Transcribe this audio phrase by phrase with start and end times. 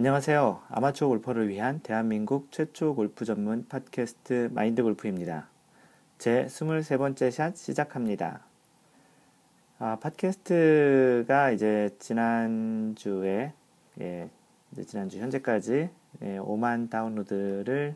[0.00, 0.62] 안녕하세요.
[0.70, 5.50] 아마추어 골퍼를 위한 대한민국 최초 골프 전문 팟캐스트 마인드 골프입니다.
[6.16, 8.40] 제 23번째 샷 시작합니다.
[9.78, 13.52] 아, 팟캐스트가 이제 지난주에,
[14.00, 14.30] 예,
[14.72, 15.90] 이제 지난주 현재까지
[16.22, 17.94] 예, 5만 다운로드를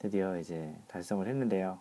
[0.00, 1.78] 드디어 이제 달성을 했는데요.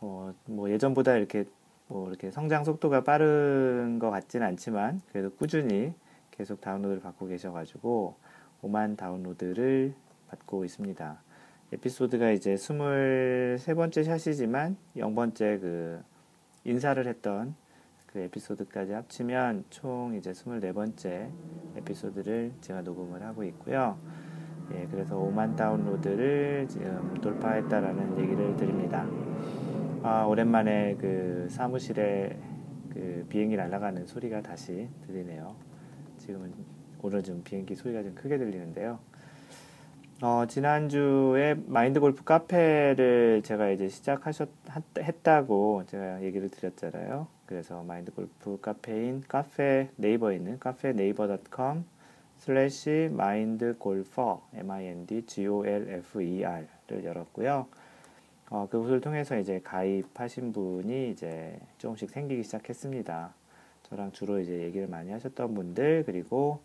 [0.00, 1.44] 어, 뭐 예전보다 이렇게
[1.88, 5.92] 뭐 이렇게 성장 속도가 빠른 것 같지는 않지만 그래도 꾸준히
[6.30, 8.25] 계속 다운로드를 받고 계셔가지고
[8.66, 9.94] 5만 다운로드를
[10.28, 11.22] 받고 있습니다.
[11.72, 16.02] 에피소드가 이제 23번째 샷이지만 0번째 그
[16.64, 17.54] 인사를 했던
[18.06, 21.30] 그 에피소드까지 합치면 총 이제 24번째
[21.76, 23.98] 에피소드를 제가 녹음을 하고 있고요.
[24.72, 29.06] 예, 그래서 5만 다운로드를 지금 돌파했다라는 얘기를 드립니다.
[30.02, 32.38] 아, 오랜만에 그 사무실에
[32.92, 35.54] 그 비행기 날아가는 소리가 다시 들리네요.
[36.18, 36.52] 지금은
[37.02, 38.98] 오늘 좀 비행기 소리가 좀 크게 들리는데요.
[40.22, 44.48] 어, 지난주에 마인드 골프 카페를 제가 이제 시작하셨,
[44.98, 47.26] 했다고 제가 얘기를 드렸잖아요.
[47.44, 51.84] 그래서 마인드 골프 카페인 카페 네이버에 있는 카페 네이버.com
[52.38, 57.66] slash 마인드 골퍼 M-I-N-D G-O-L-F-E-R를 열었고요.
[58.48, 63.34] 어, 그곳을 통해서 이제 가입하신 분이 이제 조금씩 생기기 시작했습니다.
[63.82, 66.60] 저랑 주로 이제 얘기를 많이 하셨던 분들, 그리고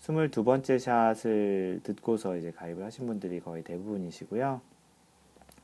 [0.00, 4.60] 22번째 샷을 듣고서 이제 가입을 하신 분들이 거의 대부분이시고요.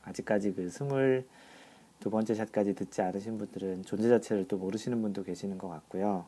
[0.03, 6.25] 아직까지 그 22번째 샷까지 듣지 않으신 분들은 존재 자체를 또 모르시는 분도 계시는 것 같고요.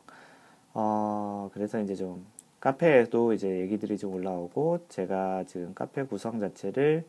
[0.72, 2.24] 어, 그래서 이제 좀
[2.60, 7.04] 카페에도 이제 얘기들이 좀 올라오고 제가 지금 카페 구성 자체를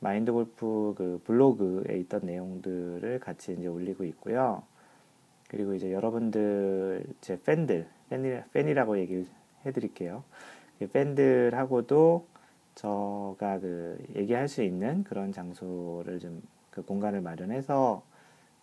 [0.00, 4.62] 마인드 골프 그 블로그에 있던 내용들을 같이 이제 올리고 있고요.
[5.48, 9.26] 그리고 이제 여러분들 제 팬들 팬이, 팬이라고 얘기를
[9.66, 10.24] 해드릴게요.
[10.92, 12.26] 팬들하고도
[12.74, 18.02] 저가 그 얘기할 수 있는 그런 장소를 좀 그 공간을 마련해서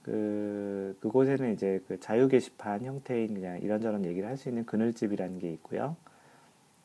[0.01, 5.51] 그 그곳에는 이제 그 자유 게시판 형태인 그냥 이런저런 얘기를 할 수 있는 그늘집이라는 게
[5.53, 5.95] 있고요.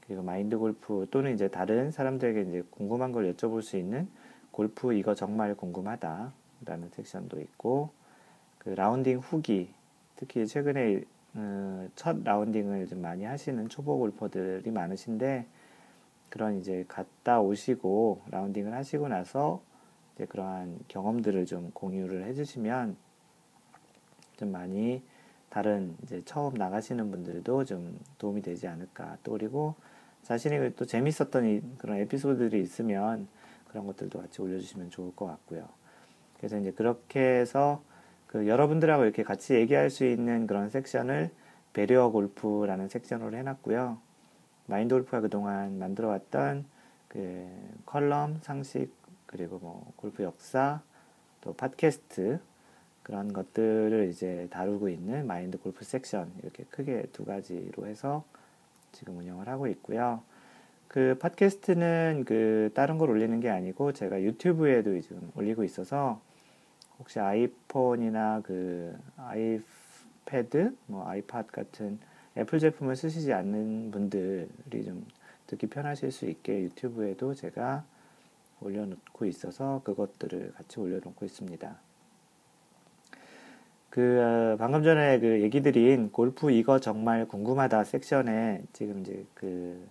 [0.06, 4.06] 그리고 마인드 골프 또는 이제 다른 사람들에게 이제 궁금한 걸 여쭤볼 수 있는
[4.50, 6.32] 골프 이거 정말 궁금하다
[6.66, 7.90] 라는 섹션도 있고
[8.58, 9.72] 그 라운딩 후기
[10.16, 11.04] 특히 최근에 어,
[11.96, 15.46] 첫 라운딩을 좀 많이 하시는 초보 골퍼들이 많으신데
[16.28, 19.62] 그런 이제 갔다 오시고 라운딩을 하시고 나서
[20.14, 22.96] 이제 그러한 경험들을 좀 공유를 해주시면
[24.36, 25.02] 좀 많이
[25.48, 29.74] 다른 이제 처음 나가시는 분들도 좀 도움이 되지 않을까 또 그리고
[30.22, 33.28] 자신이 또 재밌었던 그런 에피소드들이 있으면
[33.68, 35.68] 그런 것들도 같이 올려주시면 좋을 것 같고요.
[36.38, 37.82] 그래서 이제 그렇게 해서
[38.34, 41.30] 그 여러분들하고 이렇게 같이 얘기할 수 있는 그런 섹션을
[41.72, 43.96] 배리어 골프라는 섹션으로 해놨고요.
[44.66, 46.64] 마인드 골프가 그동안 만들어왔던
[47.06, 47.48] 그
[47.86, 48.92] 컬럼, 상식,
[49.26, 50.80] 그리고 뭐 골프 역사,
[51.42, 52.40] 또 팟캐스트
[53.04, 58.24] 그런 것들을 이제 다루고 있는 마인드 골프 섹션 이렇게 크게 두 가지로 해서
[58.90, 60.22] 지금 운영을 하고 있고요.
[60.88, 66.20] 그 팟캐스트는 그 다른 걸 올리는 게 아니고 제가 유튜브에도 지금 올리고 있어서
[66.98, 71.98] 혹시 아이폰이나 그 아이패드, 뭐 아이팟 같은
[72.36, 75.06] 애플 제품을 쓰시지 않는 분들이 좀
[75.46, 77.84] 듣기 편하실 수 있게 유튜브에도 제가
[78.60, 81.76] 올려놓고 있어서 그것들을 같이 올려놓고 있습니다.
[83.90, 89.86] 그 어, 방금 전에 그 얘기 드린 골프 이거 정말 궁금하다 섹션에 지금 이제 그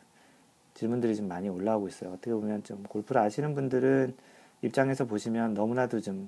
[0.74, 2.12] 질문들이 좀 많이 올라오고 있어요.
[2.12, 4.14] 어떻게 보면 좀 골프를 아시는 분들은
[4.62, 6.26] 입장에서 보시면 너무나도 좀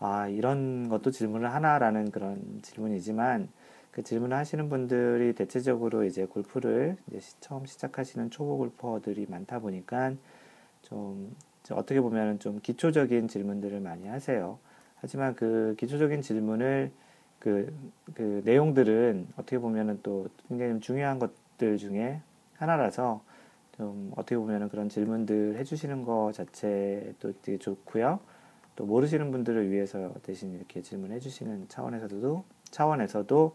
[0.00, 3.48] 아, 이런 것도 질문을 하나라는 그런 질문이지만
[3.90, 10.14] 그 질문을 하시는 분들이 대체적으로 이제 골프를 이제 처음 시작하시는 초보 골퍼들이 많다 보니까
[10.82, 11.36] 좀
[11.70, 14.58] 어떻게 보면 좀 기초적인 질문들을 많이 하세요.
[14.96, 16.90] 하지만 그 기초적인 질문을
[17.38, 17.74] 그,
[18.14, 22.22] 그 내용들은 어떻게 보면은 또 굉장히 중요한 것들 중에
[22.56, 23.22] 하나라서
[23.76, 28.20] 좀 어떻게 보면은 그런 질문들 해주시는 것 자체도 되게 좋고요.
[28.80, 33.54] 또 모르시는 분들을 위해서 대신 이렇게 질문해 주시는 차원에서도 차원에서도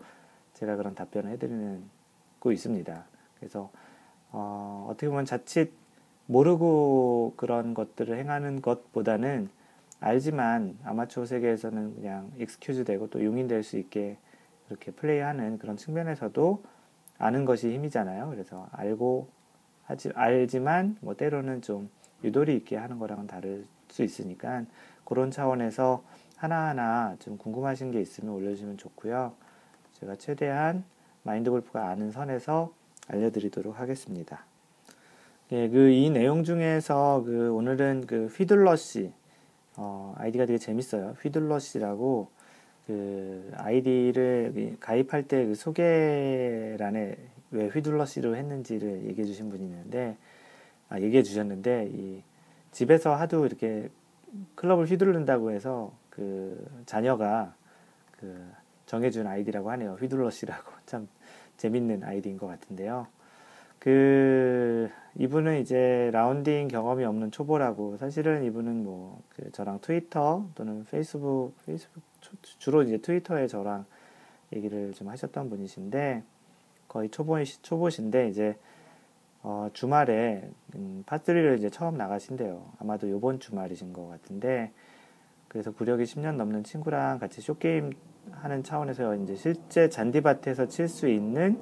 [0.54, 1.83] 제가 그런 답변을 해드리는
[2.39, 3.06] 거 있습니다.
[3.39, 3.72] 그래서
[4.31, 5.74] 어, 어떻게 보면 자칫
[6.27, 9.50] 모르고 그런 것들을 행하는 것보다는
[10.00, 14.19] 알지만 아마추어 세계에서는 그냥 excuse 되고 또 용인될 수 있게
[14.68, 16.62] 그렇게 플레이하는 그런 측면에서도
[17.18, 18.30] 아는 것이 힘이잖아요.
[18.30, 19.30] 그래서 알고
[19.86, 21.89] 하지 알지만 뭐 때로는 좀
[22.24, 24.66] 유도리 있게 하는 거랑은 다를 수 있으니까
[25.05, 26.03] 그런 차원에서
[26.35, 29.33] 하나하나 좀 궁금하신 게 있으면 올려주시면 좋고요.
[29.93, 30.83] 제가 최대한
[31.23, 32.71] 마인드 골프가 아는 선에서
[33.07, 34.45] 알려드리도록 하겠습니다.
[35.51, 39.13] 예, 그 이 내용 중에서 그 오늘은 그 휘둘러 씨
[39.77, 41.15] 어, 아이디가 되게 재밌어요.
[41.21, 42.29] 휘둘러 씨라고
[42.87, 47.17] 그 아이디를 가입할 때 그 소개란에
[47.51, 50.17] 왜 휘둘러 씨로 했는지를 얘기해 주신 분이 있는데
[50.89, 52.21] 아, 얘기해 주셨는데 이
[52.71, 53.89] 집에서 하도 이렇게
[54.55, 57.53] 클럽을 휘두른다고 해서 그 자녀가
[58.11, 58.49] 그
[58.85, 59.97] 정해준 아이디라고 하네요.
[59.99, 61.07] 휘둘러 씨라고 참
[61.57, 63.07] 재밌는 아이디인 것 같은데요.
[63.79, 71.53] 그 이분은 이제 라운딩 경험이 없는 초보라고 사실은 이분은 뭐 그 저랑 트위터 또는 페이스북
[71.65, 72.01] 페이스북
[72.41, 73.85] 주로 이제 트위터에 저랑
[74.53, 76.23] 얘기를 좀 하셨던 분이신데
[76.88, 78.57] 거의 초보 초보신데 이제
[79.47, 82.74] 어, 주말에 음, par three를 이제 처음 나가신대요.
[82.80, 84.71] 아마도 요번 주말이신 것 같은데
[85.47, 87.92] 그래서 구력이 10년 넘는 친구랑 같이 쇼게임
[88.31, 91.59] 하는 차원에서 이제 실제 잔디밭에서 칠 수 있는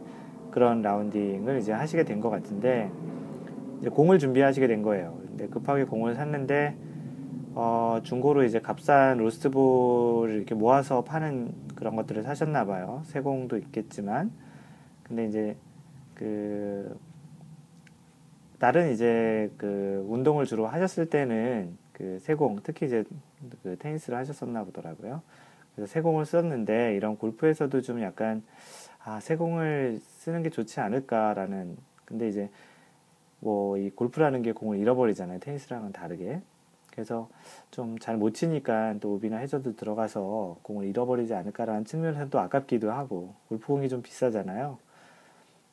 [0.49, 2.89] 그런 라운딩을 이제 하시게 된 것 같은데
[3.81, 5.19] 이제 공을 준비하시게 된 거예요.
[5.27, 6.77] 근데 급하게 공을 샀는데
[7.55, 13.01] 어, 중고로 이제 값싼 로스트볼을 이렇게 모아서 파는 그런 것들을 사셨나 봐요.
[13.07, 14.31] 새 공도 있겠지만
[15.03, 15.57] 근데 이제
[16.15, 16.97] 그
[18.63, 23.03] 다른 이제 그 운동을 주로 하셨을 때는 그 세공 특히 이제
[23.61, 25.21] 그 테니스를 하셨었나 보더라고요.
[25.75, 28.41] 그래서 세공을 썼는데 이런 골프에서도 좀 약간
[29.03, 31.75] 아 세공을 쓰는 게 좋지 않을까라는
[32.05, 32.49] 근데 이제
[33.41, 35.39] 뭐 이 골프라는 게 공을 잃어버리잖아요.
[35.41, 36.39] 테니스랑은 다르게.
[36.89, 37.27] 그래서
[37.71, 43.33] 좀 잘 못 치니까 또 오비나 해저드 들어가서 공을 잃어버리지 않을까라는 측면에서 또 아깝기도 하고
[43.49, 44.77] 골프공이 좀 비싸잖아요.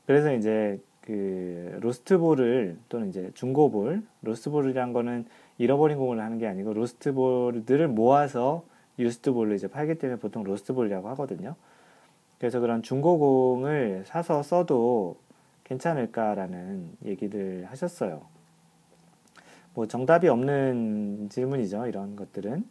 [0.06, 5.26] 그래서 이제 그 로스트볼을 또는 이제 중고볼, 로스트볼이란 거는
[5.58, 8.64] 잃어버린 공을 하는 게 아니고 로스트볼들을 모아서
[8.98, 11.56] used ball로 이제 팔기 때문에 보통 로스트볼이라고 하거든요.
[12.38, 15.16] 그래서 그런 중고공을 사서 써도
[15.64, 18.22] 괜찮을까라는 얘기를 하셨어요.
[19.74, 21.86] 뭐 정답이 없는 질문이죠.
[21.86, 22.64] 이런 것들은.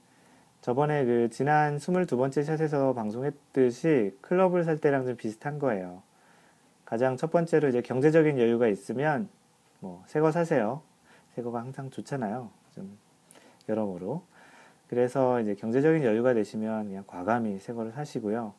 [0.61, 6.01] 저번에 그 지난 22번째 샷에서 방송했듯이 클럽을 살 때랑 좀 비슷한 거예요.
[6.89, 9.29] 가장 첫 번째로 이제 경제적인 여유가 있으면
[9.79, 10.81] 뭐 새 거 사세요.
[11.35, 12.49] 새 거가 항상 좋잖아요.
[12.73, 12.97] 좀
[13.69, 14.23] 여러모로.
[14.89, 18.53] 그래서 이제 경제적인 여유가 되시면 그냥 과감히 새 거를 사시고요.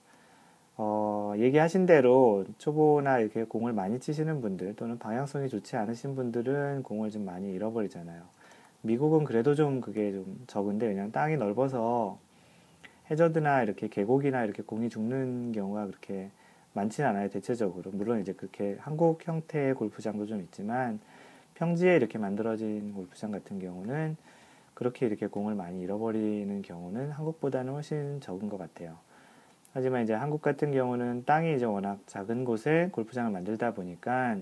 [0.77, 7.11] 어, 얘기하신 대로 초보나 이렇게 공을 많이 치시는 분들 또는 방향성이 좋지 않으신 분들은 공을
[7.11, 8.23] 좀 많이 잃어버리잖아요.
[8.83, 12.19] 미국은 그래도 좀 그게 좀 적은데 그냥 땅이 넓어서
[13.11, 16.31] 해저드나 이렇게 계곡이나 이렇게 공이 죽는 경우가 그렇게
[16.73, 17.91] 많지는 않아요, 대체적으로.
[17.93, 21.01] 물론 이제 그렇게 한국 형태의 골프장도 좀 있지만
[21.55, 24.17] 평지에 이렇게 만들어진 골프장 같은 경우는
[24.75, 28.97] 그렇게 이렇게 공을 많이 잃어버리는 경우는 한국보다는 훨씬 적은 것 같아요.
[29.73, 34.37] 하지만 이제 한국 같은 경우는 땅이 이제 워낙 작은 곳에 골프장을 만들다 보니까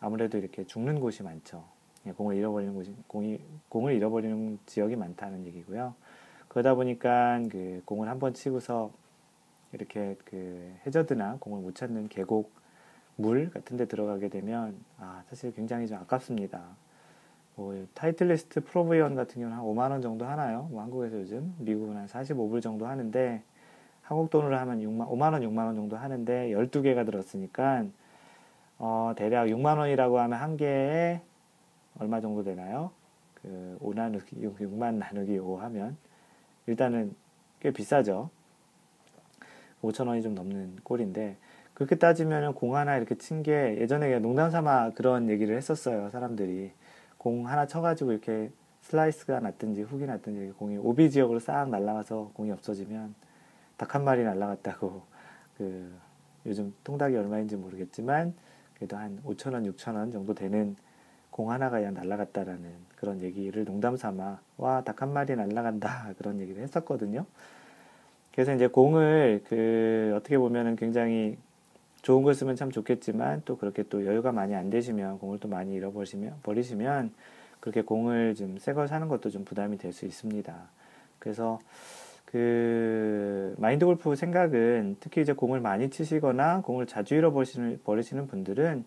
[0.00, 1.64] 아무래도 이렇게 죽는 곳이 많죠.
[2.06, 5.94] 예, 공을 잃어버리는 곳이, 공이, 공을 잃어버리는 지역이 많다는 얘기고요.
[6.48, 8.90] 그러다 보니까 그 공을 한 번 치고서
[9.72, 12.52] 이렇게 그 해저드나 공을 못 찾는 계곡
[13.16, 16.62] 물 같은 데 들어가게 되면 아 사실 굉장히 좀 아깝습니다.
[17.56, 20.68] 뭐 타이틀리스트 프로브이원 같은 경우는 한 5만 원 정도 하나요?
[20.70, 23.42] 뭐 한국에서 요즘 미국은 한 45불 정도 하는데
[24.02, 27.84] 한국 돈으로 하면 6만 5만 원, 6만 원 정도 하는데 12개가 들었으니까
[28.78, 31.20] 어 대략 6만 원이라고 하면 한 개에
[31.98, 32.92] 얼마 정도 되나요?
[33.34, 35.96] 그 5 나누기 6, 6만 나누기 5 하면
[36.66, 37.14] 일단은
[37.60, 38.30] 꽤 비싸죠.
[39.82, 41.36] 5천 원이 좀 넘는 꼴인데
[41.74, 46.72] 그렇게 따지면 공 하나 이렇게 친 게 예전에 농담 삼아 그런 얘기를 했었어요 사람들이
[47.18, 48.50] 공 하나 쳐가지고 이렇게
[48.82, 53.14] 슬라이스가 났든지 훅이 났든지 공이 오비 지역으로 싹 날아가서 공이 없어지면
[53.76, 55.02] 닭 한 마리 날아갔다고
[55.58, 55.92] 그
[56.46, 58.34] 요즘 통닭이 얼마인지 모르겠지만
[58.74, 60.76] 그래도 한 5천 원, 6천 원 정도 되는
[61.30, 66.62] 공 하나가 그냥 날아갔다라는 그런 얘기를 농담 삼아 와 닭 한 마리 날아간다 그런 얘기를
[66.62, 67.26] 했었거든요.
[68.38, 71.36] 그래서 이제 공을 그 어떻게 보면은 굉장히
[72.02, 75.74] 좋은 걸 쓰면 참 좋겠지만 또 그렇게 또 여유가 많이 안 되시면 공을 또 많이
[75.74, 77.10] 잃어버리시면 버리시면
[77.58, 80.54] 그렇게 공을 좀 새 걸 사는 것도 좀 부담이 될 수 있습니다.
[81.18, 81.58] 그래서
[82.26, 88.84] 그 마인드 골프 생각은 특히 이제 공을 많이 치시거나 공을 자주 잃어버리시는 버리시는 분들은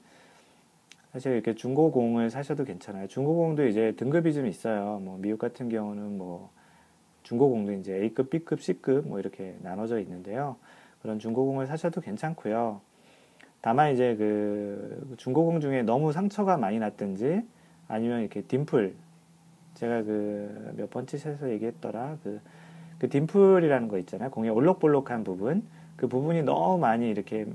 [1.12, 3.08] 사실 이렇게 중고 공을 사셔도 괜찮아요.
[3.08, 5.01] 중고 공도 이제 등급이 좀 있어요.
[5.03, 6.51] 뭐 미국 같은 경우는 뭐
[7.32, 10.58] 중고공도 이제 A급, B급, C급 뭐 이렇게 나눠져 있는데요.
[11.02, 12.82] 그런 중고공을 사셔도 괜찮고요.
[13.62, 17.42] 다만 이제 그 중고공 중에 너무 상처가 많이 났든지
[17.88, 18.96] 아니면 이렇게 딤플
[19.76, 22.42] 제가 그 몇 번째 샷에서 얘기했더라 그,
[23.00, 25.64] 그 딤플이라는 거 있잖아요 공의 올록볼록한 부분
[25.96, 27.46] 그 부분이 너무 많이 이렇게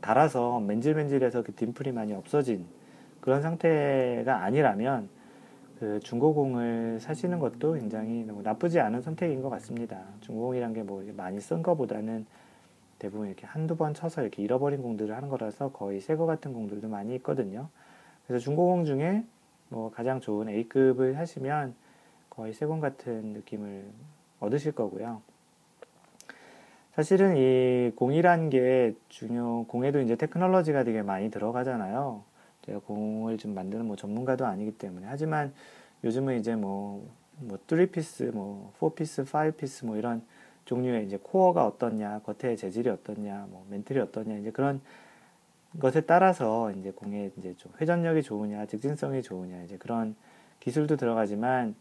[0.00, 2.64] 달아서 맨질맨질해서 그 딤플이 많이 없어진
[3.20, 5.08] 그런 상태가 아니라면
[5.82, 10.04] 그 중고공을 사시는 것도 굉장히 나쁘지 않은 선택인 것 같습니다.
[10.20, 12.24] 중고공이란 게 뭐 많이 쓴 것보다는
[13.00, 16.86] 대부분 이렇게 한두 번 쳐서 이렇게 잃어버린 공들을 하는 거라서 거의 새 거 같은 공들도
[16.86, 17.68] 많이 있거든요.
[18.28, 19.24] 그래서 중고공 중에
[19.70, 21.74] 뭐 가장 좋은 A급을 하시면
[22.30, 23.84] 거의 새 공 같은 느낌을
[24.38, 25.20] 얻으실 거고요.
[26.94, 32.22] 사실은 이 공이란 게 중요, 공에도 이제 테크놀로지가 되게 많이 들어가잖아요.
[32.66, 35.06] 제가 공을 좀 만드는 뭐 전문가도 아니기 때문에.
[35.08, 35.52] 하지만
[36.04, 40.22] 요즘은 이제 뭐, 뭐, 3 piece, 뭐, 4 piece, 5 piece 뭐 이런
[40.64, 44.80] 종류의 이제 코어가 어떻냐, 겉에 재질이 어떻냐, 뭐, mantle이 어떻냐, 이제 그런
[45.80, 50.14] 것에 따라서 이제 공의 이제 좀 회전력이 좋으냐, 직진성이 좋으냐, 이제 그런
[50.60, 51.74] 기술도 들어가지만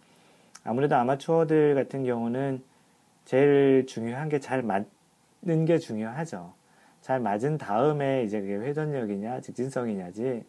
[0.63, 2.63] 아무래도 아마추어들 같은 경우는
[3.25, 6.53] 제일 중요한 게 잘 맞는 게 중요하죠.
[7.01, 10.43] 잘 맞은 다음에 이제 그게 회전력이냐, 직진성이냐지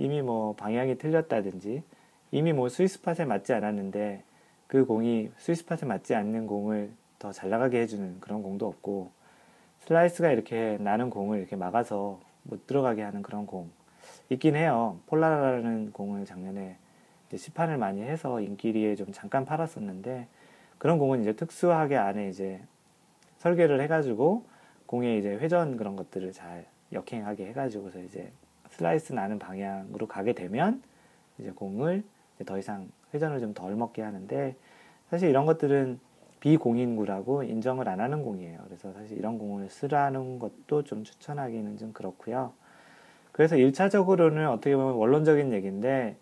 [0.00, 1.82] 이미 뭐 방향이 틀렸다든지
[2.30, 4.22] 이미 뭐 스위스팟에 맞지 않았는데
[4.66, 9.10] 그 공이 스위스팟에 맞지 않는 공을 더 잘 나가게 해주는 그런 공도 없고
[9.80, 13.70] 슬라이스가 이렇게 나는 공을 이렇게 막아서 못 들어가게 하는 그런 공
[14.30, 14.98] 있긴 해요.
[15.06, 16.78] 폴라라는 공을 작년에
[17.34, 20.28] 시판을 많이 해서 인기리에 좀 잠깐 팔았었는데
[20.78, 22.62] 그런 공은 이제 특수하게 안에 이제
[23.36, 24.46] 설계를 해가지고
[24.86, 28.32] 공의 이제 회전 그런 것들을 잘 역행하게 해가지고서 이제
[28.70, 30.82] 슬라이스 나는 방향으로 가게 되면
[31.38, 32.02] 이제 공을
[32.36, 34.54] 이제 더 이상 회전을 좀 덜 먹게 하는데
[35.10, 35.98] 사실 이런 것들은
[36.40, 38.58] 비공인구라고 인정을 안 하는 공이에요.
[38.66, 42.52] 그래서 사실 이런 공을 쓰라는 것도 좀 추천하기는 좀 그렇고요.
[43.32, 46.16] 그래서 1차적으로는 어떻게 보면 원론적인 얘기인데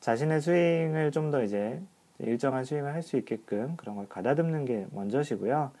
[0.00, 1.80] 자신의 스윙을 좀 더 이제
[2.18, 5.72] 일정한 스윙을 할 수 있게끔 그런 걸 가다듬는 게 먼저시고요.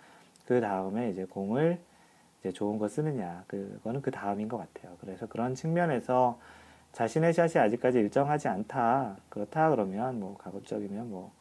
[0.46, 1.78] 그 다음에 이제 공을
[2.40, 4.96] 이제 좋은 거 쓰느냐 그거는 그 다음인 것 같아요.
[5.00, 6.38] 그래서 그런 측면에서
[6.92, 11.40] 자신의 샷이 아직까지 일정하지 않다 그렇다 그러면 뭐 가급적이면 뭐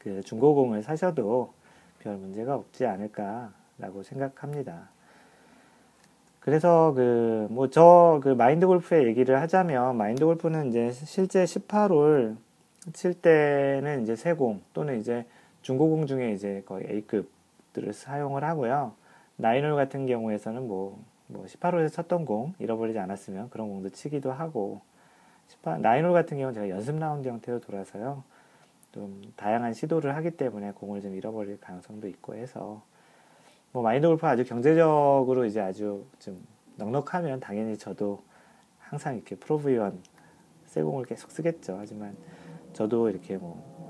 [0.00, 1.52] 그 중고공을 사셔도
[2.00, 4.88] 별 문제가 없지 않을까라고 생각합니다.
[6.40, 12.36] 그래서 그 뭐 저그 마인드 골프의 얘기를 하자면 마인드 골프는 이제 실제 18홀
[12.94, 15.26] 칠 때는 이제 세공 또는 이제
[15.62, 18.94] 중고공 중에 이제 거의 A급들을 사용을 하고요.
[19.40, 24.80] 나인홀 같은 경우에서는 뭐, 뭐 18홀에서 쳤던 공 잃어버리지 않았으면 그런 공도 치기도 하고
[25.48, 28.22] 18, 나인홀 같은 경우는 제가 연습 라운드 형태로 돌아서요.
[28.92, 32.82] 좀 다양한 시도를 하기 때문에 공을 좀 잃어버릴 가능성도 있고 해서
[33.72, 36.44] 뭐 마인드 골프 아주 경제적으로 이제 아주 좀
[36.76, 38.20] 넉넉하면 당연히 저도
[38.78, 40.02] 항상 이렇게 프로브위원
[40.66, 41.76] 쇠공을 계속 쓰겠죠.
[41.78, 42.16] 하지만
[42.72, 43.80] 저도 이렇게 뭐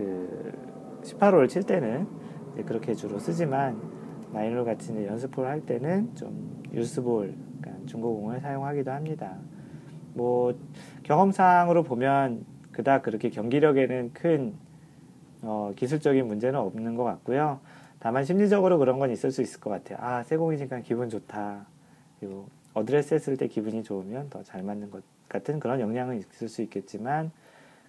[0.00, 0.52] 그
[1.02, 2.06] 18홀 칠 때는
[2.64, 3.78] 그렇게 주로 쓰지만
[4.32, 9.36] 마이너 같이 연습을 할 때는 좀 유스볼, 그러니까 중고공을 사용하기도 합니다.
[10.14, 10.54] 뭐
[11.02, 14.54] 경험상으로 보면 그닥 그렇게 경기력에는 큰
[15.42, 17.60] 어, 기술적인 문제는 없는 것 같고요.
[17.98, 19.98] 다만 심리적으로 그런 건 있을 수 있을 것 같아요.
[20.00, 21.66] 아, 새 공이니까 기분 좋다.
[22.18, 26.62] 그리고 어드레스 했을 때 기분이 좋으면 더 잘 맞는 것 같은 그런 영향은 있을 수
[26.62, 27.30] 있겠지만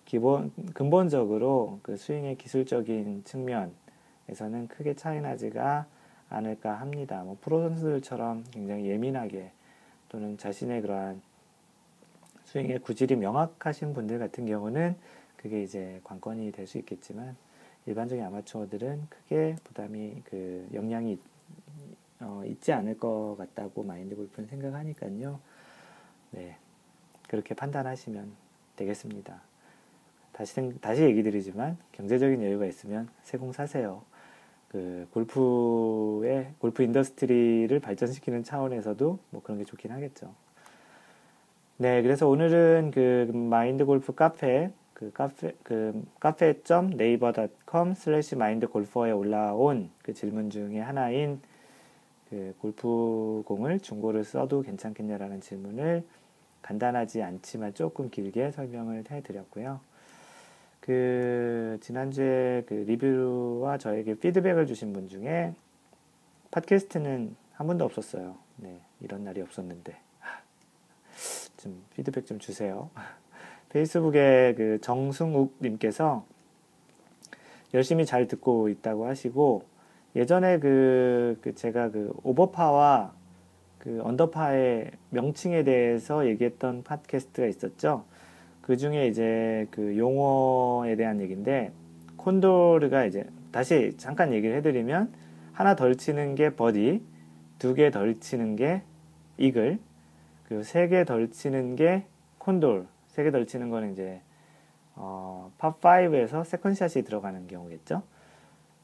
[0.06, 5.86] 기본 근본적으로 그 스윙의 기술적인 측면에서는 크게 차이 나지가
[6.32, 7.24] 않을까 합니다.
[7.24, 9.52] 뭐 프로 선수들처럼 굉장히 예민하게
[10.10, 11.22] 또는 자신의 그러한
[12.46, 14.96] 스윙의 구질이 명확하신 분들 같은 경우는
[15.38, 17.36] 그게 이제 관건이 될 수 있겠지만
[17.86, 21.20] 일반적인 아마추어들은 크게 부담이 그 영향이
[22.20, 25.40] 어, 있지 않을 것 같다고 마인드 골프는 생각하니까요.
[26.32, 26.58] 네.
[27.28, 28.32] 그렇게 판단하시면
[28.76, 29.42] 되겠습니다.
[30.32, 34.04] 다시, 다시 얘기 드리지만, 경제적인 여유가 있으면 새 공 사세요.
[34.72, 40.34] 그, 골프의, 골프 industry를 발전시키는 차원에서도 뭐 그런 게 좋긴 하겠죠.
[41.76, 49.90] 네, 그래서 오늘은 그 마인드 골프 카페 그 카페 그 카페.네이버.com slash 마인드 골퍼에 올라온
[50.04, 51.42] 그 질문 중에 하나인
[52.30, 56.06] 그 골프공을 중고를 써도 괜찮겠냐라는 질문을
[56.62, 59.82] 간단하지 않지만 조금 길게 설명을 해드렸고요.
[60.82, 65.54] 그 지난주에 그 리뷰와 저에게 피드백을 주신 분 중에
[66.50, 68.36] 팟캐스트는 한 번도 없었어요.
[68.58, 69.96] 네, 이런 날이 없었는데
[71.58, 72.90] 좀 피드백 좀 주세요.
[73.70, 76.26] 페이스북에 그 정승욱 님께서
[77.74, 79.64] 열심히 잘 듣고 있다고 하시고
[80.16, 83.14] 예전에 그, 그 제가 그 오버파와
[83.78, 88.04] 그 언더파의 명칭에 대해서 얘기했던 팟캐스트가 있었죠.
[88.62, 91.72] 그 중에 이제 그 용어에 대한 얘기인데
[92.18, 95.12] 콘도르가 이제 다시 잠깐 얘기를 해드리면
[95.54, 97.04] 하나 덜 치는 게 버디,
[97.60, 98.84] 두 개 덜 치는 게
[99.38, 99.80] 이글,
[100.48, 102.06] 그리고 세 개 덜 치는 게
[102.38, 104.22] 콘돌 세 개 덜 치는 거는 이제
[104.96, 108.04] 어, 팝5에서 세컨샷이 들어가는 경우겠죠.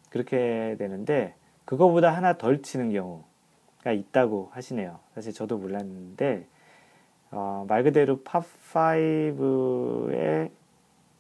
[0.10, 5.00] 그렇게 되는데 그거보다 하나 덜 치는 경우가 있다고 하시네요.
[5.14, 6.48] 사실 저도 몰랐는데
[7.32, 10.52] 어, 말 그대로 팝5에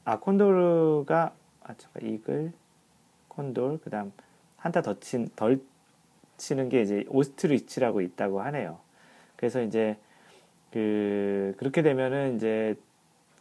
[0.05, 1.33] 아 콘도르가
[1.63, 2.53] 아 잠깐 이글
[3.29, 4.11] 콘돌 그다음
[4.57, 5.59] 한타 더 친 덜
[6.37, 8.79] 치는 게 이제 오스트리치라고 있다고 하네요.
[9.35, 9.97] 그래서 이제
[10.71, 12.75] 그 그렇게 되면은 이제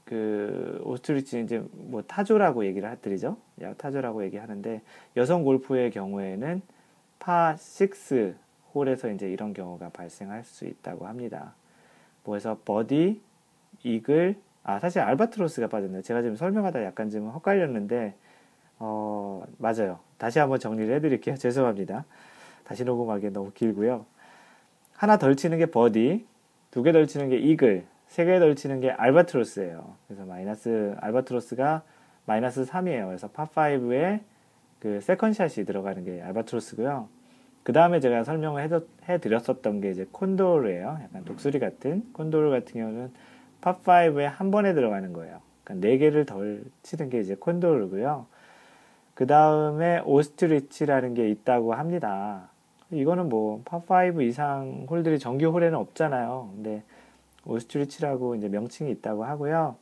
[0.05, 3.37] 그 ostrich 이제 뭐 타조라고 얘기를 해드리죠.
[3.63, 4.83] 야 타조라고 얘기하는데
[5.17, 6.63] 여성 골프의 경우에는
[7.19, 8.37] 파 6
[8.75, 11.55] 홀에서 이제 이런 경우가 발생할 수 있다고 합니다.
[12.27, 13.21] 뭐 해서 버디,
[13.85, 16.03] 이글, 아 사실 알바트로스가 빠졌네요.
[16.03, 18.15] 제가 지금 설명하다 약간 좀 헛갈렸는데
[18.81, 20.01] 어 맞아요.
[20.19, 21.37] 다시 한번 정리를 해드릴게요.
[21.39, 22.05] 죄송합니다.
[22.65, 24.05] 다시 녹음하기 너무 길고요.
[24.95, 26.27] 하나 덜 치는 게 버디,
[26.73, 29.95] 두 개 덜 치는 게 이글, 세 개 덜 치는 게 알바트로스예요.
[30.09, 31.83] 그래서 마이너스 알바트로스가
[32.27, 33.07] 마이너스 3이에요.
[33.07, 34.21] 그래서 파5에
[34.81, 37.09] 그 second shot이 들어가는 게 알바트로스고요.
[37.67, 38.71] 그 다음에 제가 설명을
[39.09, 41.01] 해, 드렸었던 게 이제 콘도르예요.
[41.03, 43.13] 약간 독수리 같은 콘도르 같은 경우는
[43.61, 45.41] 파5에 한 번에 들어가는 거예요.
[45.65, 48.27] 그러니까 네 개를 덜 치는 게 이제 콘도르고요.
[49.15, 52.51] 그 다음에 오스트리치라는 게 있다고 합니다.
[52.93, 56.53] 이거는 뭐 파5 이상 홀들이 정규 홀에는 없잖아요.
[56.55, 56.85] 근데
[57.47, 59.75] 오스트리치라고 이제 명칭이 있다고 하고요.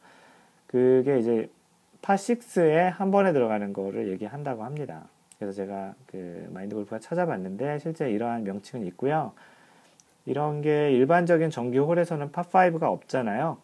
[0.68, 1.50] 그게 이제
[2.00, 5.04] 파6에 한 번에 들어가는 거를 얘기한다고 합니다.
[5.44, 9.32] 그래서 제가 그 마인드 골프가 찾아봤는데 실제 이러한 명칭은 있고요.
[10.26, 13.58] 이런 게 일반적인 정규 홀에서는 파5가 없잖아요.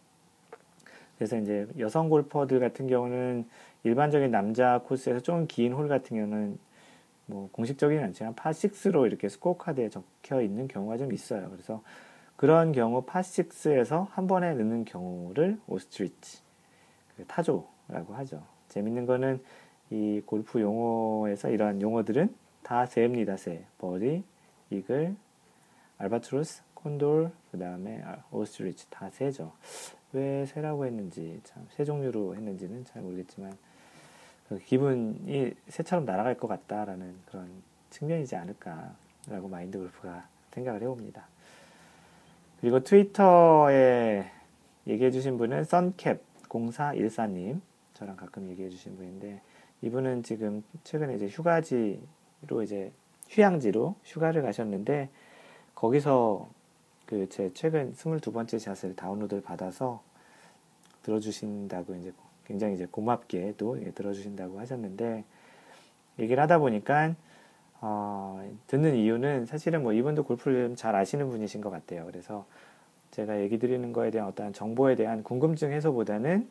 [1.17, 3.47] 그래서 이제 여성 골퍼들 같은 경우는
[3.85, 6.59] 일반적인 남자 코스에서 좀 긴 홀 같은 경우는
[7.27, 11.49] 뭐 공식적이는 않지만 파6로 이렇게 스코어 카드에 적혀 있는 경우가 좀 있어요.
[11.51, 11.83] 그래서
[12.37, 16.41] 그런 경우 파6에서 한 번에 넣는 경우를 ostrich,
[17.17, 18.43] 그 타조라고 하죠.
[18.69, 19.43] 재밌는 거는
[19.91, 23.37] 이 골프 용어에서 이러한 용어들은 다 새입니다.
[23.37, 23.65] 새.
[23.79, 24.23] 버디,
[24.71, 25.17] 이글,
[25.99, 29.53] 알바트로스, 콘돌, 그 다음에 오스트리치 다 새죠.
[30.13, 33.57] 왜 새라고 했는지 참 새 종류로 했는지는 잘 모르겠지만
[34.49, 37.49] 그 기분이 새처럼 날아갈 것 같다라는 그런
[37.91, 41.27] 측면이지 않을까라고 마인드 골프가 생각을 해봅니다.
[42.61, 44.31] 그리고 트위터에
[44.87, 47.61] 얘기해 주신 분은 썬캡 0414님
[47.95, 49.41] 저랑 가끔 얘기해 주신 분인데
[49.83, 52.93] 이분은 지금 최근에 이제 휴가지로 이제
[53.29, 55.09] 휴양지로 휴가를 가셨는데
[55.75, 56.49] 거기서
[57.07, 60.01] 그 제 최근 22번째 샷을 다운로드를 받아서
[61.03, 62.13] 들어주신다고 이제
[62.47, 65.25] 굉장히 이제 고맙게도 예, 들어주신다고 하셨는데
[66.21, 67.17] 얘기를 하다 보니까
[67.81, 72.07] 어, 듣는 이유는 사실은 뭐 이분도 골프를 잘 아시는 분이신 것 같아요.
[72.07, 72.47] 그래서
[73.11, 76.49] 제가 얘기 드리는 거에 대한 어떤 정보에 대한 궁금증 해소보다는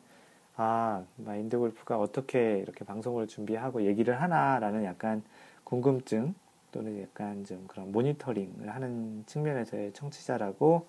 [0.62, 5.22] 아, 마인드 골프가 어떻게 이렇게 방송을 준비하고 얘기를 하나라는 약간
[5.64, 6.34] 궁금증
[6.70, 10.86] 또는 약간 좀 그런 모니터링을 하는 측면에서의 청취자라고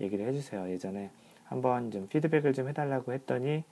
[0.00, 0.70] 얘기를 해주세요.
[0.70, 1.10] 예전에
[1.44, 3.64] 한번 좀 피드백을 좀 해달라고 했더니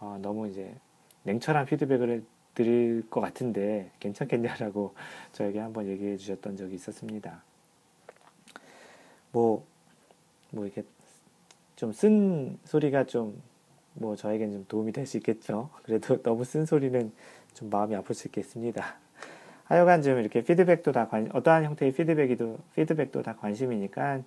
[0.00, 0.74] 어, 너무 이제
[1.22, 4.94] 냉철한 피드백을 드릴 것 같은데 괜찮겠냐라고
[5.32, 7.42] 저에게 한번 얘기해 주셨던 적이 있었습니다.
[9.32, 9.64] 뭐,
[10.50, 10.84] 뭐 이렇게
[11.76, 13.40] 좀 쓴 소리가 좀
[14.00, 15.70] 뭐 저에겐 좀 도움이 될 수 있겠죠.
[15.82, 17.12] 그래도 너무 쓴 소리는
[17.54, 18.96] 좀 마음이 아플 수 있겠습니다.
[19.64, 24.22] 하여간 좀 이렇게 피드백도 다 관, 어떠한 형태의 피드백이도, 피드백도 다 관심이니까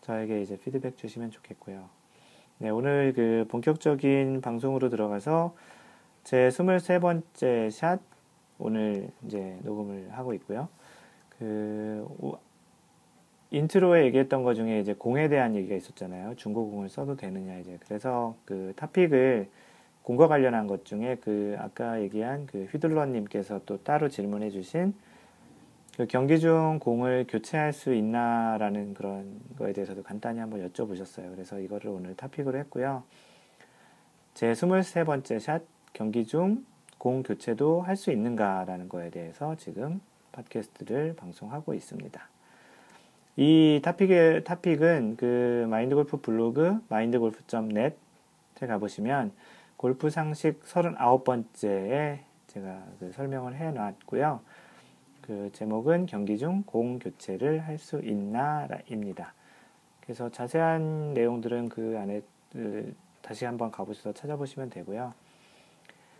[0.00, 1.88] 저에게 이제 피드백 주시면 좋겠고요.
[2.58, 5.54] 네, 오늘 그 본격적인 방송으로 들어가서
[6.24, 8.00] 제 23번째 샷
[8.58, 10.68] 오늘 이제 녹음을 하고 있고요.
[11.38, 12.06] 그
[13.52, 16.34] 인트로에 얘기했던 것 중에 이제 공에 대한 얘기가 있었잖아요.
[16.36, 19.48] 중고공을 써도 되느냐 이제 그래서 그 topic을
[20.02, 24.94] 공과 관련한 것 중에 그 아까 얘기한 그 휘둘러님께서 또 따로 질문해 주신
[25.96, 31.30] 그 경기 중 공을 교체할 수 있나라는 그런 거에 대해서도 간단히 한번 여쭤보셨어요.
[31.32, 33.04] 그래서 이거를 오늘 타픽으로 했고요.
[34.34, 35.62] 제 23번째 샷
[35.92, 36.64] 경기 중
[37.02, 42.28] 공 교체도 할 수 있는가라는 거에 대해서 지금 팟캐스트를 방송하고 있습니다.
[43.36, 47.94] 이 타픽의, 타픽은 그 마인드 골프 블로그 마인드골프.net에
[48.68, 49.32] 가보시면
[49.76, 52.18] 골프 상식 39번째에
[52.48, 54.40] 제가 그 설명을 해 놨고요.
[55.22, 59.32] 그 제목은 경기 중 공 교체를 할 수 있나입니다.
[60.02, 65.14] 그래서 자세한 내용들은 그 안에 그 다시 한번 가보셔서 찾아보시면 되고요.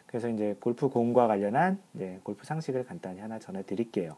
[0.07, 1.79] 그래서 이제 골프 공과 관련한
[2.22, 4.16] 골프 상식을 간단히 하나 전해드릴게요.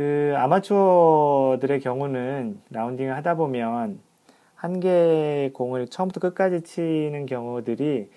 [0.00, 4.00] 그 아마추어들의 경우는 라운딩을 하다 보면
[4.54, 8.10] 한 개의 공을 처음부터 끝까지 치는 경우들이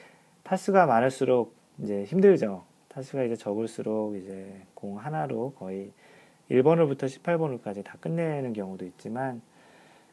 [0.44, 2.64] 타수가 많을수록 이제 힘들죠.
[2.88, 5.92] 타수가 이제 적을수록 이제 공 하나로 거의
[6.50, 9.42] 1번으로부터 18번으로까지 다 끝내는 경우도 있지만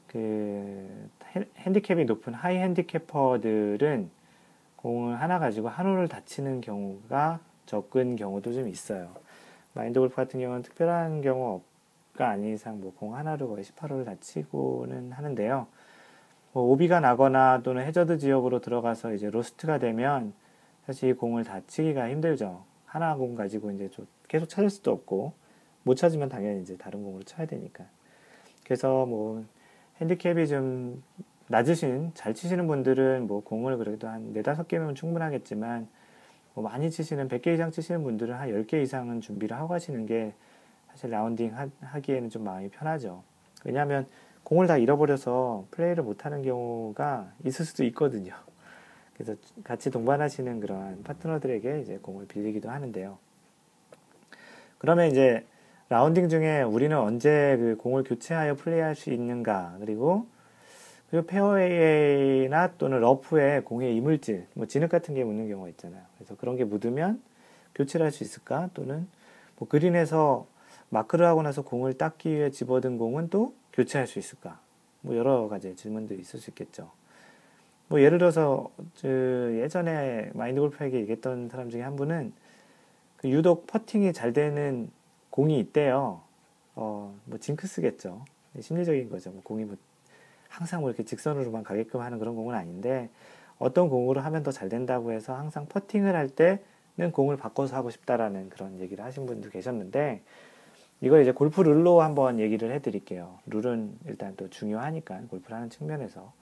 [0.09, 1.09] 그
[1.56, 4.11] 핸디캡이 높은 high handicapper들은
[4.74, 9.14] 공을 하나 가지고 한 홀을 다치는 경우가 적은 경우도 좀 있어요.
[9.72, 15.66] 마인드 골프 같은 경우는 특별한 경우가 아닌 이상 뭐 공 하나로 거의 18홀을 다치고는 하는데요.
[16.52, 20.33] 뭐 오비가 나거나 또는 해저드 지역으로 들어가서 이제 로스트가 되면
[20.87, 22.64] 사실 이 공을 다 치기가 힘들죠.
[22.85, 23.88] 하나 공 가지고 이제
[24.28, 25.33] 계속 찾을 수도 없고
[25.85, 27.85] 못 찾으면 당연히 이제 다른 공으로 쳐야 되니까.
[28.64, 29.44] 그래서 뭐
[30.00, 31.02] 핸디캡이 좀
[31.48, 35.88] 낮으신 잘 치시는 분들은 뭐 공을 그래도 한 네다섯 개면 충분하겠지만
[36.61, 40.35] 뭐 많이 치시는 100개 이상 치시는 분들은 한 10개 이상은 준비를 하고 가시는 게
[40.90, 43.23] 사실 라운딩 하, 기에는좀 마음이 편하죠.
[43.64, 44.07] 왜냐하면
[44.44, 48.35] 공을 다 잃어버려서 플레이를 못하는 경우가 있을 수도 있거든요.
[49.14, 53.18] 그래서 같이 동반하시는 그러한 파트너들에게 이제 공을 빌리기도 하는데요.
[54.79, 55.46] 그러면 이제
[55.88, 60.27] 라운딩 중에 우리는 언제 그 공을 교체하여 플레이할 수 있는가 그리고
[61.11, 66.03] 그리고 페어웨이나 또는 러프에 공의 이물질, 뭐 진흙 같은 게 묻는 경우가 있잖아요.
[66.16, 67.20] 그래서 그런 게 묻으면
[67.75, 68.70] 교체를 할 수 있을까?
[68.75, 69.09] 또는
[69.57, 70.46] 뭐 그린에서
[70.88, 74.61] 마크를 하고 나서 공을 닦기 위해 집어든 공은 또 교체할 수 있을까?
[75.01, 76.90] 뭐 여러 가지 질문들이 있을 수 있겠죠.
[77.88, 78.70] 뭐 예를 들어서
[79.05, 82.33] 예전에 마인드 골프에게 얘기했던 사람 중에 한 분은
[83.16, 84.90] 그 유독 퍼팅이 잘 되는
[85.31, 86.20] 공이 있대요.
[86.77, 88.25] 어, 뭐 징크스겠죠.
[88.61, 89.31] 심리적인 거죠.
[89.31, 89.77] 뭐 공이 뭐
[90.50, 93.08] 항상 뭐 이렇게 직선으로만 가게끔 하는 그런 공은 아닌데
[93.58, 98.50] 어떤 공으로 하면 더 잘 된다고 해서 항상 퍼팅을 할 때는 공을 바꿔서 하고 싶다라는
[98.50, 100.22] 그런 얘기를 하신 분도 계셨는데
[101.02, 103.38] 이걸 이제 골프 룰로 한번 얘기를 해드릴게요.
[103.46, 106.32] 룰은 일단 또 중요하니까 골프를 하는 측면에서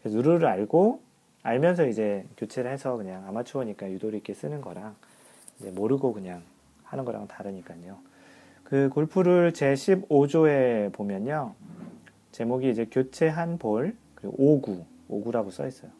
[0.00, 1.00] 그래서 룰을 알고
[1.44, 4.96] 알면서 이제 교체를 해서 그냥 아마추어니까 유도리 있게 쓰는 거랑
[5.60, 6.42] 이제 모르고 그냥
[6.84, 7.98] 하는 거랑 다르니까요.
[8.64, 11.54] 그 골프를 제 15조에 보면요.
[12.32, 15.90] 제목이 이제 교체한 볼, 그리고 5구, 5구라고 써 있어요.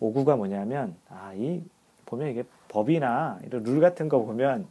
[0.00, 1.62] 5구가 뭐냐면, 아, 이,
[2.06, 4.66] 보면 이게 법이나 이런 룰 같은 거 보면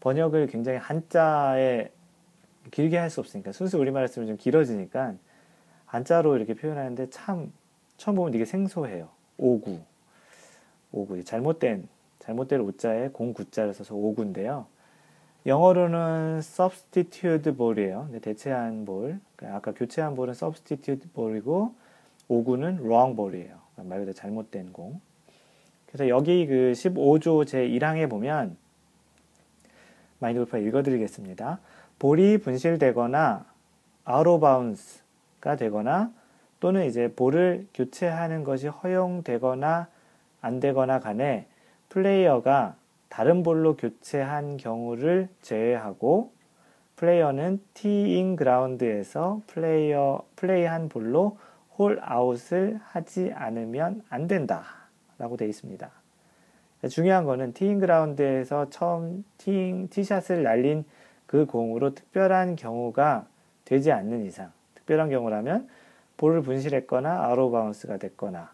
[0.00, 1.90] 번역을 굉장히 한자에
[2.70, 5.14] 길게 할 수 없으니까, 순수 우리말을 쓰면 좀 길어지니까
[5.86, 7.52] 한자로 이렇게 표현하는데 참,
[7.96, 9.08] 처음 보면 이게 생소해요.
[9.38, 9.80] 5구.
[10.92, 11.24] 5구.
[11.24, 14.66] 잘못된, 잘못된 오자에 공구자를 써서 5구인데요.
[15.46, 18.10] 영어로는 substitute ball이에요.
[18.20, 19.20] 대체한 볼.
[19.36, 21.72] 그러니까 아까 교체한 볼은 substitute ball이고
[22.28, 23.56] 5구는 wrong ball이에요.
[23.72, 25.00] 그러니까 말 그대로 잘못된 공.
[25.86, 28.56] 그래서 여기 그 15조 제 1항에 보면
[30.18, 31.60] 마인드 골프 읽어드리겠습니다.
[31.98, 33.46] 볼이 분실되거나
[34.04, 36.10] bounds가 되거나
[36.58, 39.88] 또는 이제 볼을 교체하는 것이 허용되거나
[40.40, 41.46] 안 되거나 간에
[41.88, 42.76] 플레이어가
[43.08, 46.32] 다른 볼로 교체한 경우를 제외하고
[46.96, 51.38] 플레이어는 티잉 그라운드에서 플레이어 플레이한 볼로
[51.78, 54.64] 홀 아웃을 하지 않으면 안 된다.
[55.18, 55.90] 라고 되어 있습니다.
[56.90, 60.84] 중요한 거는 티잉 그라운드에서 처음 티잉 티샷을 날린
[61.26, 63.26] 그 공으로 특별한 경우가
[63.64, 65.68] 되지 않는 이상, 특별한 경우라면
[66.16, 68.52] 볼을 분실했거나 out of bounds가 됐거나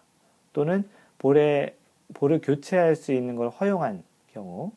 [0.52, 0.88] 또는
[1.18, 1.76] 볼에
[2.14, 4.72] 볼을 교체할 수 있는 걸 허용한 경우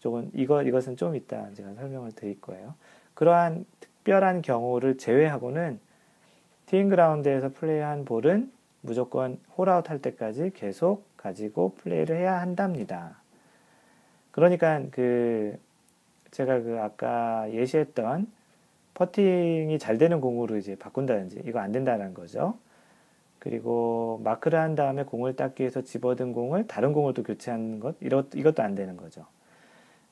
[0.00, 2.74] 조금 이거 이것은 좀 이따 제가 설명을 드릴 거예요.
[3.14, 5.80] 그러한 특별한 경우를 제외하고는
[6.66, 13.20] 티잉 그라운드에서 플레이한 볼은 무조건 홀아웃 할 때까지 계속 가지고 플레이를 해야 한답니다.
[14.30, 15.58] 그러니까 그
[16.30, 18.30] 제가 그 아까 예시했던
[18.94, 22.56] 퍼팅이 잘 되는 공으로 이제 바꾼다든지 이거 안 된다는 거죠.
[23.38, 28.34] 그리고 마크를 한 다음에 공을 닦기 위해서 집어든 공을 다른 공을 또 교체하는 것 이것,
[28.34, 29.26] 이것도 안 되는 거죠.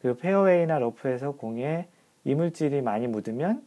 [0.03, 1.89] 그 페어웨이나 러프에서 공에
[2.25, 3.63] 이물질이 많이 묻으면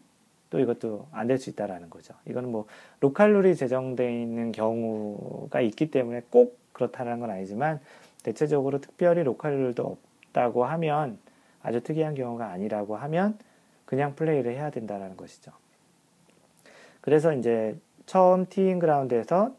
[0.50, 2.13] 또 이것도 안 될 수 있다라는 거죠.
[2.28, 2.65] 이거는 뭐
[3.02, 7.80] 로칼룰이 제정되어 있는 경우가 있기 때문에 꼭 그렇다는 건 아니지만
[8.24, 11.19] 대체적으로 특별히 로칼룰도 없다고 하면
[11.62, 13.38] 아주 특이한 경우가 아니라고 하면
[13.86, 15.52] 그냥 플레이를 해야 된다라는 것이죠.
[17.02, 17.78] 그래서 이제
[18.10, 19.56] 처음 티잉 그라운드에서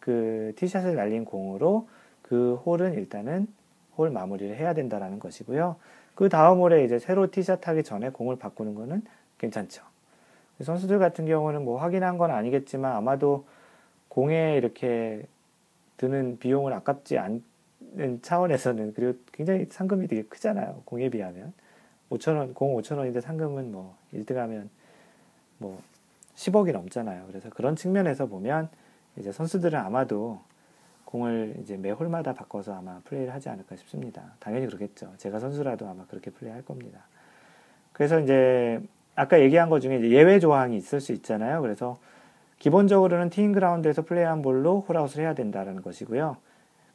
[0.00, 1.88] 그 티샷을 날린 공으로
[2.20, 3.46] 그 홀은 일단은
[3.96, 5.76] 홀 마무리를 해야 된다라는 것이고요.
[6.14, 9.02] 그 다음 홀에 이제 새로 티샷 하기 전에 공을 바꾸는 거는
[9.38, 9.82] 괜찮죠.
[10.60, 13.46] 선수들 같은 경우는 뭐 확인한 건 아니겠지만 아마도
[14.08, 15.22] 공에 이렇게
[15.96, 20.82] 드는 비용을 아깝지 않는 차원에서는 그리고 굉장히 상금이 되게 크잖아요.
[20.84, 21.54] 공에 비하면.
[22.10, 24.68] 5천원, 공 5천원인데 상금은 뭐 1등 하면
[25.56, 25.80] 뭐
[26.38, 27.24] 10억이 넘잖아요.
[27.26, 28.68] 그래서 그런 측면에서 보면
[29.16, 30.40] 이제 선수들은 아마도
[31.04, 34.22] 공을 이제 매 홀마다 바꿔서 아마 플레이를 하지 않을까 싶습니다.
[34.38, 35.12] 당연히 그러겠죠.
[35.16, 37.00] 제가 선수라도 아마 그렇게 플레이할 겁니다.
[37.92, 38.80] 그래서 이제
[39.16, 41.60] 아까 얘기한 것 중에 예외 조항이 있을 수 있잖아요.
[41.60, 41.98] 그래서
[42.60, 46.36] 기본적으로는 티잉 그라운드에서 플레이한 볼로 홀아웃을 해야 된다는 것이고요.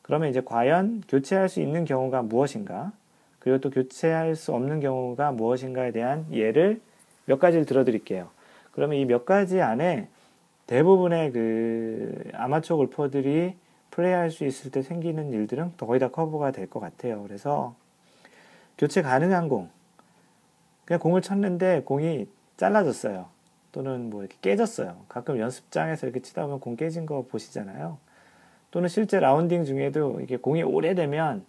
[0.03, 2.93] 그러면 이제 과연 교체할 수 있는 경우가 무엇인가?
[3.39, 6.79] 그리고 또 교체할 수 없는 경우가 무엇인가에 대한 예를
[7.25, 8.29] 몇 가지를 들어드릴게요.
[8.73, 10.09] 그러면 이 몇 가지 안에
[10.67, 13.55] 대부분의 그 아마추어 골퍼들이
[13.91, 17.21] 플레이할 수 있을 때 생기는 일들은 거의 다 커버가 될 것 같아요.
[17.23, 17.75] 그래서
[18.77, 19.69] 교체 가능한 공.
[20.85, 23.27] 그냥 공을 쳤는데 공이 잘라졌어요.
[23.71, 24.97] 또는 뭐 이렇게 깨졌어요.
[25.07, 27.97] 가끔 연습장에서 이렇게 치다 보면 공 깨진 거 보시잖아요.
[28.71, 31.45] 또는 실제 라운딩 중에도 이게 공이 오래되면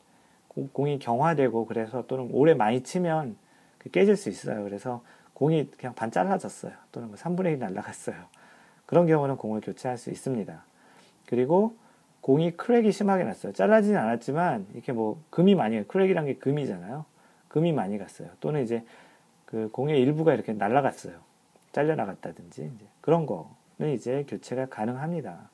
[0.72, 3.37] 공이 경화되고 그래서 또는 오래 많이 치면
[3.92, 4.62] 깨질 수 있어요.
[4.64, 5.02] 그래서
[5.35, 6.73] 공이 그냥 반 잘라졌어요.
[6.92, 8.16] 또는 뭐 3분의 1 날라갔어요.
[8.87, 10.64] 그런 경우는 공을 교체할 수 있습니다.
[11.27, 11.77] 그리고
[12.20, 13.53] 공이 크랙이 심하게 났어요.
[13.53, 17.05] 잘라지는 않았지만 이렇게 뭐 금이 많이 크랙이란 게 금이잖아요.
[17.49, 18.29] 금이 많이 갔어요.
[18.40, 18.85] 또는 이제
[19.44, 21.14] 그 공의 일부가 이렇게 날라갔어요.
[21.73, 25.51] 잘려 나갔다든지 그런 거는 이제 교체가 가능합니다.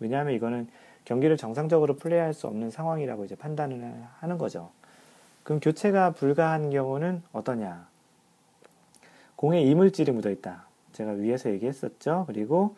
[0.00, 0.68] 왜냐하면 이거는
[1.04, 4.70] 경기를 정상적으로 플레이할 수 없는 상황이라고 이제 판단을 하는 거죠.
[5.42, 7.86] 그럼 교체가 불가한 경우는 어떠냐?
[9.38, 10.64] 공에 이물질이 묻어 있다.
[10.90, 12.24] 제가 위에서 얘기했었죠.
[12.26, 12.76] 그리고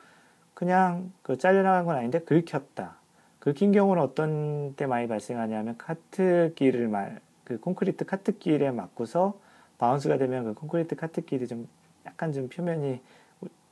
[0.52, 2.96] 그냥 그 잘려나간 건 아닌데 긁혔다.
[3.38, 9.40] 긁힌 경우는 어떤 때 많이 발생하냐면 카트길을 말, 그 콘크리트 카트길에 맞고서
[9.78, 11.66] 바운스가 되면 그 콘크리트 카트길이 좀
[12.04, 13.00] 약간 좀 표면이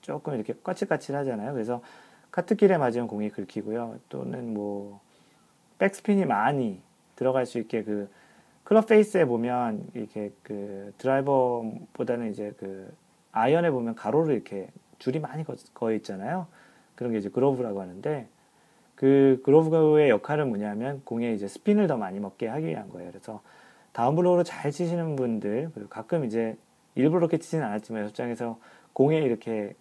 [0.00, 1.52] 조금 이렇게 까칠까칠 하잖아요.
[1.52, 1.82] 그래서
[2.30, 3.98] 카트길에 맞으면 공이 긁히고요.
[4.08, 5.02] 또는 뭐
[5.78, 6.80] 백스핀이 많이
[7.16, 8.08] 들어갈 수 있게 그
[8.68, 12.92] 클럽 페이스에 보면 이렇게 그 드라이버보다는 이제 그
[13.32, 16.46] 아이언에 보면 가로로 이렇게 줄이 많이 거 있잖아요.
[16.94, 18.28] 그런 게 이제 groove라고 하는데
[18.94, 23.10] 그 groove의 역할은 뭐냐면 공에 이제 스핀을 더 많이 먹게 하기 위한 거예요.
[23.10, 23.40] 그래서
[23.92, 26.54] down blow로 잘 치시는 분들 그리고 가끔 이제
[26.94, 28.58] 일부러 그렇게 치지는 않았지만 연습장에서
[28.92, 29.76] 공에 이렇게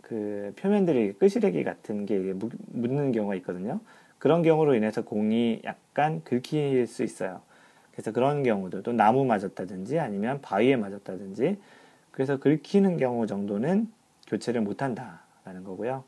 [0.00, 2.16] 그 표면들이 끄시래기 같은 게
[2.68, 3.80] 묻는 경우가 있거든요.
[4.16, 7.42] 그런 경우로 인해서 공이 약간 긁힐 수 있어요.
[7.92, 11.58] 그래서 그런 경우도 또 나무 맞았다든지 아니면 바위에 맞았다든지
[12.10, 13.90] 그래서 긁히는 경우 정도는
[14.26, 16.04] 교체를 못한다라는 거고요.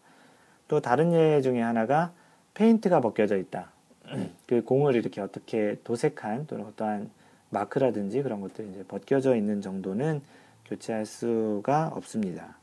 [0.69, 2.13] 또 다른 예 중에 하나가
[2.55, 3.71] 페인트가 벗겨져 있다.
[4.47, 7.11] 그 공을 이렇게 어떻게 도색한 또는 어떠한
[7.51, 10.23] 마크라든지 그런 것들이 이제 벗겨져 있는 정도는
[10.67, 12.57] 교체할 수가 없습니다.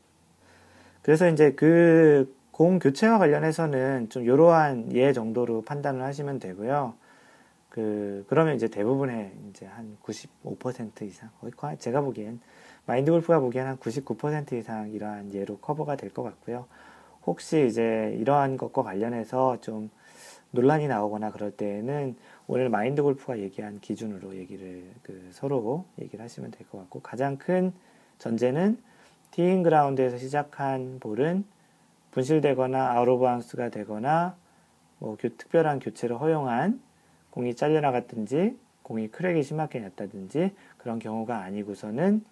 [1.02, 6.94] 그래서 이제 그 공 교체와 관련해서는 좀 이러한 예 정도로 판단을 하시면 되고요.
[7.72, 12.38] 그 그러면 이제 대부분의 이제 한 95% 이상 거의 제가 보기엔
[12.84, 16.66] 마인드 골프가 보기엔 한 99% 이상 이러한 예로 커버가 될 것 같고요.
[17.24, 19.88] 혹시 이제 이러한 것과 관련해서 좀
[20.50, 22.14] 논란이 나오거나 그럴 때에는
[22.46, 27.72] 오늘 마인드 골프가 얘기한 기준으로 얘기를 그 서로 얘기를 하시면 될 것 같고 가장 큰
[28.18, 28.76] 전제는
[29.30, 31.46] 티잉 그라운드에서 시작한 볼은
[32.10, 34.36] 분실되거나 아웃 오브 하우스가 되거나
[34.98, 36.91] 뭐 교, 특별한 교체를 허용한
[37.32, 42.24] 공이 잘려나갔든지 공이 크랙이 심하게 났다든지 그런 경우가 아니고서는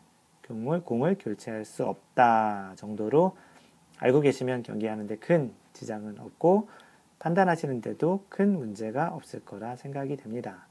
[0.46, 3.36] 공을, 공을 교체할 수 없다 정도로
[3.98, 6.68] 알고 계시면 경기하는데 큰 지장은 없고
[7.18, 10.66] 판단하시는데도 큰 문제가 없을 거라 생각이 됩니다.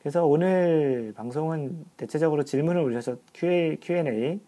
[0.00, 4.40] 그래서 오늘 방송은 대체적으로 질문을 올려서 Q&A, Q&A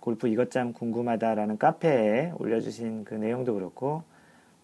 [0.00, 4.04] 골프 이것 참 궁금하다라는 카페에 올려주신 그 내용도 그렇고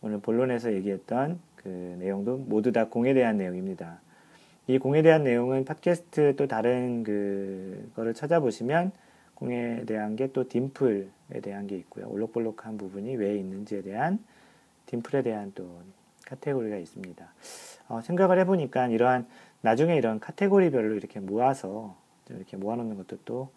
[0.01, 4.01] 오늘 본론에서 얘기했던 그 내용도 모두 다 공에 대한 내용입니다.
[4.67, 8.93] 이 공에 대한 내용은 팟캐스트 또 다른 그 거를 찾아보시면
[9.35, 12.09] 공에 대한 게 또 딤플에 대한 게 있고요.
[12.09, 14.19] 올록볼록한 부분이 왜 있는지에 대한
[14.87, 15.81] 딤플에 대한 또
[16.27, 17.35] 카테고리가 있습니다.
[17.89, 19.27] 어, 생각을 해보니까 이러한
[19.61, 21.97] 나중에 이런 카테고리별로 이렇게 모아서
[22.29, 23.51] 이렇게 모아놓는 것도 또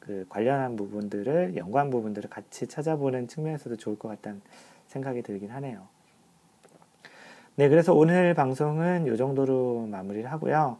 [0.00, 4.40] 그 관련한 부분들을 연관 부분들을 같이 찾아보는 측면에서도 좋을 것 같다는
[4.86, 5.86] 생각이 들긴 하네요.
[7.56, 10.76] 네, 그래서 오늘 방송은 이 정도로 마무리를 하고요.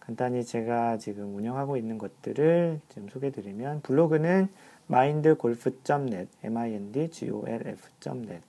[0.00, 4.48] 간단히 제가 지금 운영하고 있는 것들을 좀 소개드리면 블로그는
[4.90, 8.42] mindgolf.net, mindgolf.net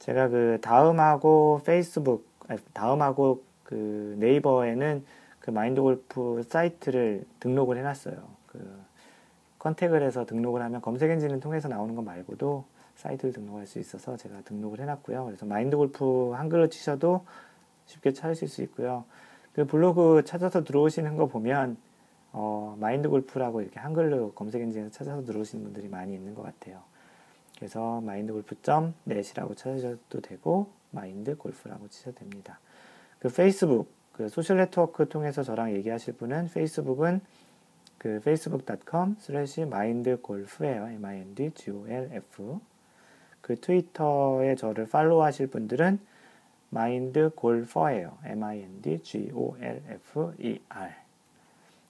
[0.00, 2.26] 제가 그 다음하고 페이스북,
[2.72, 5.04] 다음하고 그 네이버에는
[5.38, 8.16] 그 마인드 골프 사이트를 등록을 해놨어요.
[8.46, 8.80] 그
[9.60, 12.64] contact을 해서 등록을 하면 검색 엔진을 통해서 나오는 것 말고도
[13.00, 15.24] 사이트를 등록할 수 있어서 제가 등록을 해놨고요.
[15.24, 17.24] 그래서 마인드 골프 한글로 치셔도
[17.86, 19.04] 쉽게 찾으실 수 있고요.
[19.52, 21.76] 그 블로그 찾아서 들어오시는 거 보면
[22.32, 26.82] 어, 마인드 골프라고 이렇게 한글로 검색 엔진에서 찾아서 들어오시는 분들이 많이 있는 것 같아요.
[27.56, 32.60] 그래서 마인드 골프.net이라고 찾으셔도 되고 마인드 골프라고 치셔도 됩니다.
[33.18, 37.20] 그 페이스북, 그 소셜 네트워크 통해서 저랑 얘기하실 분은 페이스북은
[37.98, 40.88] 그 facebook.com slash mindgolf예요.
[40.88, 42.60] m-i-n-d-g-o-l-f
[43.40, 45.98] 그 트위터에 저를 팔로우 하실 분들은
[46.72, 48.18] mindgolfer예요.
[48.24, 49.10] m-i-n-d-g-o-l-f-e-r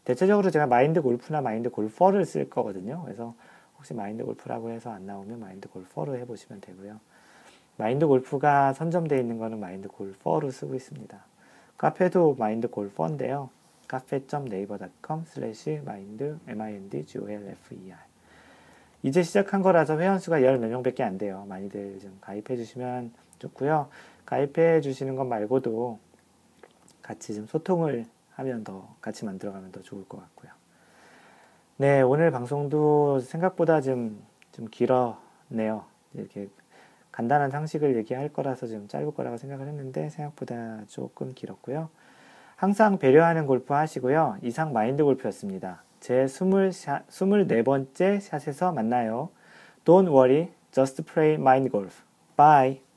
[0.04, 3.02] 대체적으로 제가 마인드 골프나 마인드 골퍼를 쓸 거거든요.
[3.04, 3.34] 그래서
[3.76, 6.98] 혹시 마인드 골프라고 해서 안 나오면 마인드 골퍼로 해보시면 되고요.
[7.76, 11.18] 마인드 골프가 선점되어 있는 거는 마인드 골퍼로 쓰고 있습니다.
[11.78, 13.50] 카페도 마인드 골퍼인데요.
[13.88, 18.09] 카페.naver.com slash mind, m-i-n-d-g-o-l-f-e-r
[19.02, 21.44] 이제 시작한 거라서 회원수가 열 몇 명밖에 안 돼요.
[21.48, 23.88] 많이들 좀 가입해 주시면 좋고요.
[24.26, 25.98] 가입해 주시는 것 말고도
[27.02, 30.52] 같이 좀 소통을 하면 더 같이 만들어가면 더 좋을 것 같고요.
[31.78, 35.84] 네, 오늘 방송도 생각보다 좀, 좀 길었네요.
[36.14, 36.48] 이렇게
[37.10, 41.88] 간단한 상식을 얘기할 거라서 좀 짧을 거라고 생각을 했는데 생각보다 조금 길었고요.
[42.56, 44.36] 항상 배려하는 골프 하시고요.
[44.42, 45.82] 이상 마인드 골프였습니다.
[46.00, 49.28] 제 20샷, 24번째 샷에서 만나요.
[49.84, 52.02] Don't worry, just play mind golf.
[52.36, 52.89] Bye.